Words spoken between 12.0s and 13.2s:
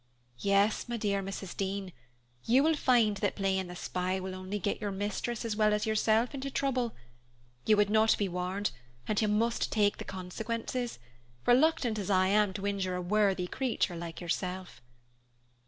I am to injure a